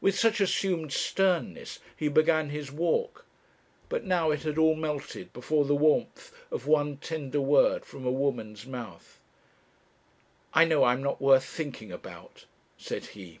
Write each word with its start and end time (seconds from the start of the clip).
With 0.00 0.16
such 0.16 0.40
assumed 0.40 0.92
sternness 0.92 1.80
he 1.96 2.06
began 2.06 2.50
his 2.50 2.70
walk; 2.70 3.26
but 3.88 4.04
now 4.04 4.30
it 4.30 4.44
had 4.44 4.56
all 4.56 4.76
melted 4.76 5.32
before 5.32 5.64
the 5.64 5.74
warmth 5.74 6.32
of 6.52 6.68
one 6.68 6.96
tender 6.98 7.40
word 7.40 7.84
from 7.84 8.06
a 8.06 8.12
woman's 8.12 8.66
mouth. 8.68 9.18
'I 10.52 10.64
know 10.66 10.84
I 10.84 10.92
am 10.92 11.02
not 11.02 11.20
worth 11.20 11.44
thinking 11.44 11.90
about,' 11.90 12.44
said 12.78 13.06
he. 13.18 13.40